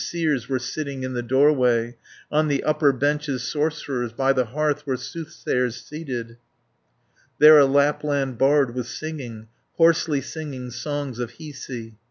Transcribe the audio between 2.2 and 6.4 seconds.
On the upper benches sorcerers, By the hearth were soothsayers seated,